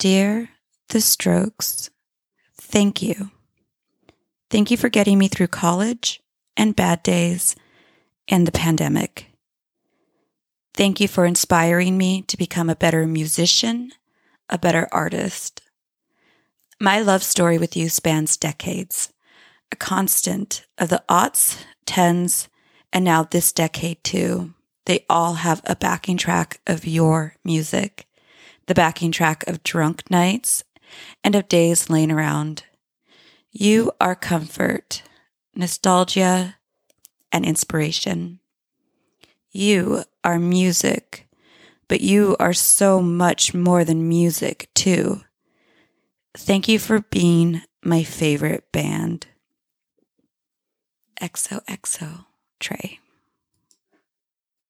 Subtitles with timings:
[0.00, 0.48] Dear
[0.88, 1.90] The Strokes,
[2.58, 3.30] thank you.
[4.48, 6.22] Thank you for getting me through college
[6.56, 7.54] and bad days
[8.26, 9.26] and the pandemic.
[10.72, 13.92] Thank you for inspiring me to become a better musician,
[14.48, 15.60] a better artist.
[16.80, 19.12] My love story with you spans decades,
[19.70, 22.48] a constant of the aughts, tens,
[22.90, 24.54] and now this decade too.
[24.86, 28.06] They all have a backing track of your music,
[28.70, 30.62] the backing track of drunk nights
[31.24, 32.62] and of days laying around.
[33.50, 35.02] You are comfort,
[35.56, 36.54] nostalgia,
[37.32, 38.38] and inspiration.
[39.50, 41.26] You are music,
[41.88, 45.22] but you are so much more than music, too.
[46.36, 49.26] Thank you for being my favorite band.
[51.20, 52.24] XOXO
[52.60, 53.00] Trey.